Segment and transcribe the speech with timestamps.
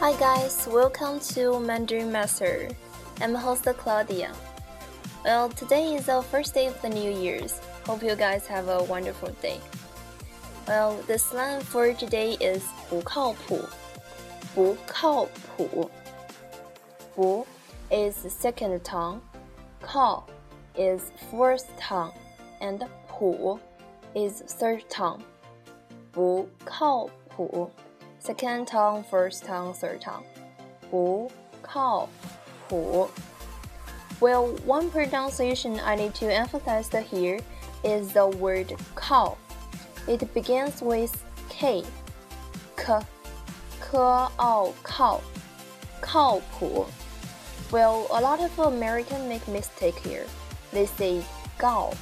[0.00, 2.68] Hi guys, welcome to Mandarin Master.
[3.20, 4.32] I'm host Claudia.
[5.22, 7.60] Well, today is the first day of the New Year's.
[7.84, 9.60] Hope you guys have a wonderful day.
[10.66, 13.68] Well, the slang for today is 不靠谱.
[14.54, 15.26] 不靠
[15.56, 15.90] 谱.
[17.14, 17.46] 不
[17.90, 19.20] is second tongue,
[19.82, 20.24] 靠
[20.74, 22.12] is fourth tongue,
[22.62, 23.60] and 谱
[24.14, 25.20] is third tongue.
[26.12, 27.70] 不靠谱
[28.20, 30.24] second tongue, first tongue, third tongue.
[30.90, 31.30] 不
[31.62, 32.08] 靠
[32.68, 33.08] 谱
[34.20, 37.40] Well, one pronunciation I need to emphasize here
[37.84, 39.36] is the word cow.
[40.08, 41.12] It begins with
[41.50, 41.84] K.
[42.76, 43.00] K.
[43.80, 43.98] K
[44.36, 45.20] ao cow.
[46.00, 46.86] 靠谱
[47.72, 50.26] Well, a lot of Americans make mistake here.
[50.72, 51.22] They say
[51.58, 51.92] gao.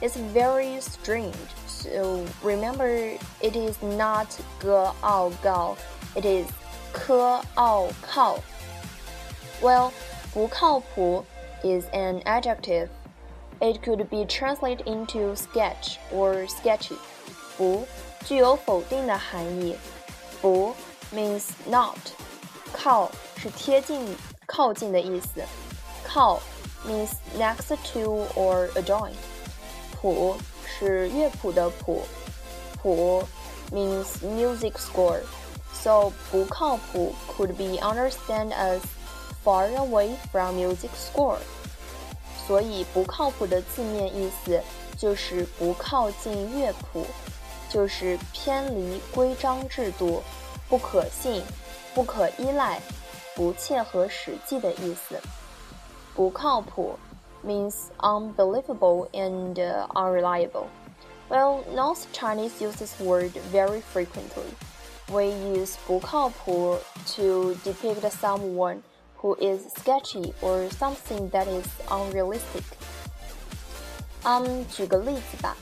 [0.00, 1.34] It's very strange.
[1.84, 5.76] So remember, it is not 个傲高,
[6.14, 6.46] it is
[6.92, 8.38] 科傲靠.
[9.60, 9.92] Well,
[10.32, 11.24] 不靠谱
[11.62, 12.88] is an adjective.
[13.60, 16.96] It could be translated into sketch or sketchy.
[17.56, 17.86] 不
[18.24, 19.76] 具有否定的含义。
[20.40, 20.74] 不
[21.14, 21.98] means not.
[22.72, 25.42] 靠是贴近、靠近的意思。
[26.04, 26.40] 靠
[26.86, 29.12] means next to or adjoin.
[30.00, 30.36] 谱
[30.74, 32.02] 是乐谱的谱。
[32.82, 33.22] 谱
[33.72, 35.20] means music score.
[35.72, 38.80] So 不靠谱 could be understood as
[39.44, 41.38] far away from music score.
[42.46, 44.60] 所以不靠谱的字面意思
[44.96, 47.06] 就是不靠近乐谱，
[47.68, 50.22] 就是偏离规章制度，
[50.68, 51.42] 不可信、
[51.94, 52.80] 不可依赖、
[53.34, 55.20] 不切合实际的意思。
[56.14, 56.98] 不靠谱
[57.44, 59.58] means unbelievable and
[59.94, 60.68] unreliable.
[61.28, 64.52] Well, North Chinese use this word very frequently.
[65.12, 66.78] We use 不靠谱
[67.16, 68.82] to depict someone
[69.20, 72.64] who is sketchy or something that is unrealistic.
[74.22, 75.56] Um, 举个例子吧。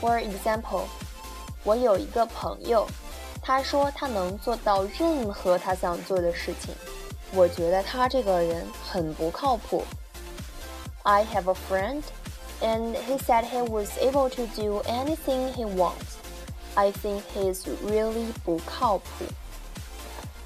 [0.00, 0.84] For example,
[1.64, 2.86] 我有一个朋友，
[3.40, 6.74] 他说他能做到任何他想做的事情。
[7.32, 9.82] 我觉得他这个人很不靠谱。
[11.08, 12.02] I have a friend,
[12.62, 16.16] and he said he was able to do anything he wants.
[16.74, 19.24] I think he is really 不靠谱。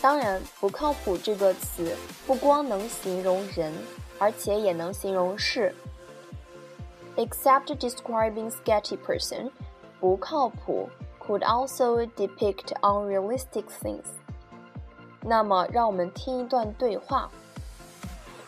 [0.00, 1.96] 当然，不靠谱这个词
[2.26, 3.72] 不光能形容人，
[4.18, 5.74] 而且也能形容事。
[7.16, 9.50] Except describing sketchy person,
[10.00, 14.04] 不靠谱 could also depict unrealistic things.
[15.22, 17.30] 那么，让我们听一段对话。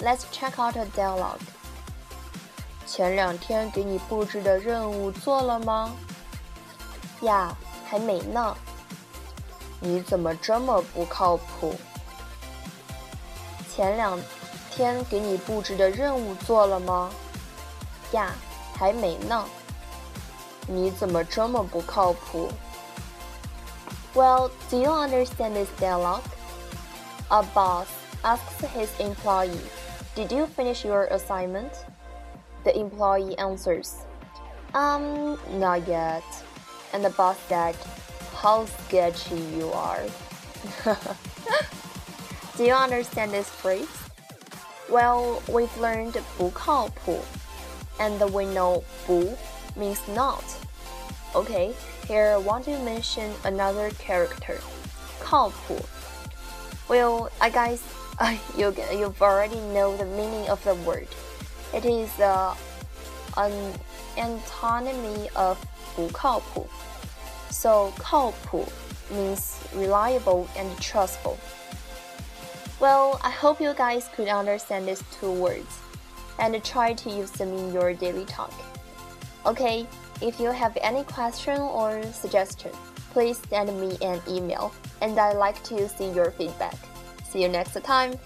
[0.00, 1.40] Let's check out a dialogue.
[2.86, 5.92] 前两天给你布置的任务做了吗？
[7.22, 8.56] 呀，还没呢。
[9.80, 11.74] 你怎么这么不靠谱？
[13.74, 14.18] 前两
[14.70, 17.10] 天给你布置的任务做了吗？
[18.12, 18.32] 呀，
[18.74, 19.44] 还没呢。
[20.66, 22.50] 你怎么这么不靠谱？
[24.14, 26.22] Well, do you understand this dialogue?
[27.28, 27.86] A boss
[28.22, 29.60] asks his employee,
[30.14, 31.70] "Did you finish your assignment?"
[32.64, 34.06] The employee answers,
[34.74, 36.24] "Um, not yet."
[36.92, 37.76] And the boss said,
[38.34, 40.02] "How sketchy you are."
[42.56, 43.88] Do you understand this phrase?
[44.88, 47.20] Well, we've learned 不靠谱
[47.98, 49.36] and we know 不
[49.76, 50.44] means not.
[51.34, 51.74] Okay,
[52.06, 54.58] here I want to mention another character,
[55.20, 55.76] 靠谱.
[56.88, 57.80] Well, I guess
[58.18, 61.08] uh, you you've already know the meaning of the word.
[61.72, 62.54] It is uh,
[63.36, 63.52] an
[64.16, 65.56] antonymy of
[65.94, 66.66] 不靠谱.
[67.50, 68.66] So 靠谱
[69.10, 71.36] means reliable and trustful.
[72.78, 75.78] Well, I hope you guys could understand these two words
[76.38, 78.52] and try to use them in your daily talk.
[79.46, 79.86] Okay,
[80.20, 82.72] if you have any question or suggestion,
[83.12, 86.76] please send me an email and I'd like to see your feedback.
[87.30, 88.18] See you next time.